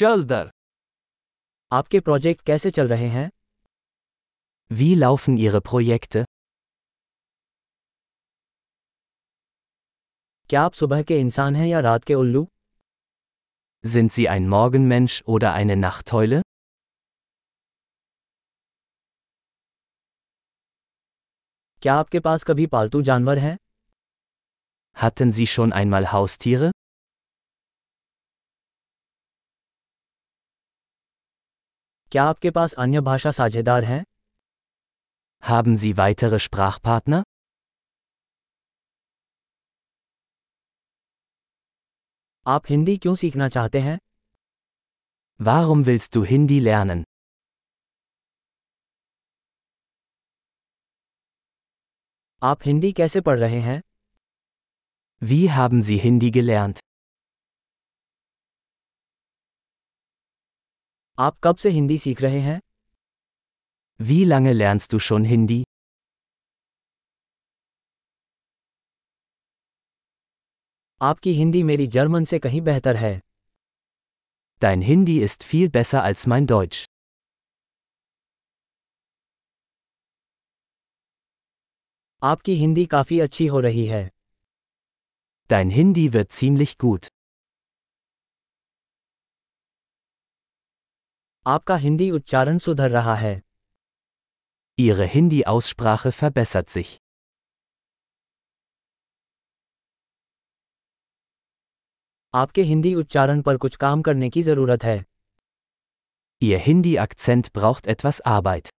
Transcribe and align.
चल 0.00 0.22
दर 0.24 0.50
आपके 1.72 2.00
प्रोजेक्ट 2.00 2.44
कैसे 2.46 2.70
चल 2.76 2.88
रहे 2.88 3.08
हैं 3.08 3.28
Wie 4.70 4.90
laufen 5.00 5.36
Ihre 5.46 5.60
Projekte? 5.68 6.22
क्या 10.50 10.62
आप 10.62 10.72
सुबह 10.80 11.02
के 11.02 11.18
इंसान 11.20 11.56
हैं 11.56 11.66
या 11.66 11.80
रात 11.88 12.04
के 12.04 12.14
उल्लू 12.14 12.46
Sind 13.84 14.16
Sie 14.16 14.26
ein 14.36 14.48
Morgenmensch 14.54 15.18
oder 15.34 15.52
eine 15.60 15.78
Nachteule? 15.82 16.42
क्या 21.82 21.94
आपके 21.94 22.20
पास 22.20 22.44
कभी 22.44 22.66
पालतू 22.76 23.02
जानवर 23.02 23.38
हैं 23.38 23.56
Hatten 24.96 25.38
Sie 25.38 25.46
schon 25.56 25.72
einmal 25.82 26.12
Haustiere? 26.12 26.70
क्या 32.12 32.22
आपके 32.28 32.50
पास 32.50 32.72
अन्य 32.84 33.00
भाषा 33.08 33.30
साझेदार 33.38 33.84
हैं 33.84 34.02
Haben 35.42 35.76
Sie 35.82 35.90
weitere 35.98 36.38
Sprachpartner? 36.46 37.20
आप 42.46 42.62
हिंदी 42.70 42.96
क्यों 42.96 43.14
सीखना 43.22 43.48
चाहते 43.56 43.80
हैं 43.80 43.98
Warum 45.40 45.84
willst 45.88 46.16
du 46.16 46.24
Hindi 46.32 46.58
lernen? 46.66 47.04
आप 52.42 52.66
हिंदी 52.66 52.92
कैसे 53.00 53.20
पढ़ 53.20 53.38
रहे 53.38 53.60
हैं 53.60 53.80
Wie 55.22 55.42
haben 55.58 55.82
Sie 55.90 55.98
Hindi 56.06 56.30
gelernt? 56.40 56.78
आप 61.18 61.36
कब 61.44 61.56
से 61.56 61.70
हिंदी 61.70 61.96
सीख 61.98 62.20
रहे 62.22 62.40
हैं 62.40 62.60
Wie 64.00 64.20
lange 64.28 64.52
lernst 64.60 64.92
du 64.94 64.98
schon 65.06 65.24
Hindi? 65.30 65.62
आपकी 71.00 71.32
हिंदी 71.34 71.62
मेरी 71.62 71.86
जर्मन 71.96 72.24
से 72.30 72.38
कहीं 72.38 72.60
बेहतर 72.70 72.96
है 72.96 73.12
Dein 74.62 74.82
Hindi 74.88 75.18
ist 75.26 75.44
viel 75.52 75.68
besser 75.76 76.00
als 76.08 76.26
mein 76.32 76.48
Deutsch. 76.52 76.80
आपकी 82.22 82.54
हिंदी 82.56 82.84
काफ़ी 82.96 83.20
अच्छी 83.20 83.46
हो 83.46 83.60
रही 83.68 83.86
है 83.86 84.08
Dein 85.50 85.70
Hindi 85.76 86.12
wird 86.16 86.32
ziemlich 86.40 86.76
gut. 86.84 87.10
आपका 91.49 91.75
हिंदी 91.75 92.11
उच्चारण 92.11 92.57
सुधर 92.57 92.91
रहा 92.91 93.15
है 93.15 93.41
Ihre 94.79 95.05
Hindi-Aussprache 95.15 96.11
verbessert 96.21 96.69
sich. 96.69 96.87
आपके 102.33 102.63
हिंदी 102.63 102.93
उच्चारण 102.95 103.41
पर 103.41 103.57
कुछ 103.57 103.75
काम 103.75 104.01
करने 104.01 104.29
की 104.29 104.43
जरूरत 104.43 104.83
है 104.83 104.97
Ihr 106.43 106.59
Hindi-Akzent 106.67 107.51
braucht 107.57 107.87
etwas 107.93 108.21
Arbeit. 108.27 108.71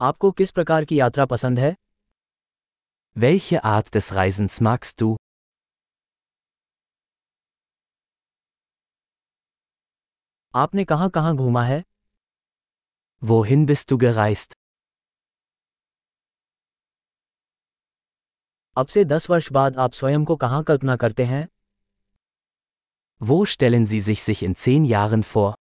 आपको 0.00 0.32
किस 0.32 0.50
प्रकार 0.50 0.84
की 0.84 1.00
यात्रा 1.00 1.26
पसंद 1.26 1.58
है 1.58 1.74
Welche 3.18 3.62
Art 3.64 3.94
des 3.96 4.12
Reisens 4.12 4.60
magst 4.62 5.02
du? 5.02 5.16
आपने 10.54 10.84
कहाँ 10.84 11.10
कहाँ 11.10 11.36
घूमा 11.36 11.62
है 11.64 11.82
Wohin 13.22 13.66
bist 13.68 13.90
du 13.92 13.96
gereist? 14.02 14.52
अब 18.76 18.86
से 18.86 19.04
दस 19.04 19.30
वर्ष 19.30 19.50
बाद 19.52 19.76
आप 19.76 19.92
स्वयं 19.92 20.24
को 20.24 20.36
कहाँ 20.36 20.62
कल्पना 20.64 20.96
करते 20.96 21.24
हैं 21.24 21.46
Wo 23.20 23.38
stellen 23.52 23.86
Sie 23.92 24.00
sich 24.08 24.22
sich 24.22 24.42
in 24.48 24.54
zehn 24.64 24.84
Jahren 24.90 25.24
vor? 25.30 25.54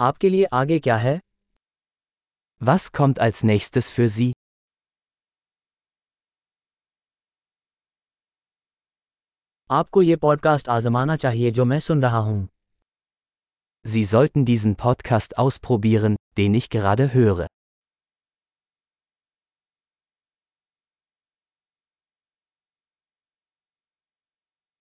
आपके 0.00 0.28
लिए 0.30 0.44
आगे 0.52 0.78
क्या 0.78 0.96
है 0.96 1.20
Was 2.60 2.90
kommt 2.98 3.20
als 3.28 3.44
nächstes 3.52 3.90
für 3.98 4.08
Sie? 4.18 4.32
आपको 9.70 10.02
ये 10.02 10.16
पॉडकास्ट 10.16 10.68
आजमाना 10.68 11.16
चाहिए 11.16 11.50
जो 11.50 11.64
मैं 11.64 11.80
सुन 11.80 12.02
रहा 12.02 12.18
हूँ 12.18 12.48
Sie 13.86 14.04
sollten 14.14 14.44
diesen 14.46 14.74
Podcast 14.74 15.32
ausprobieren, 15.38 16.14
den 16.38 16.54
ich 16.54 16.70
gerade 16.70 17.14
höre. 17.16 17.46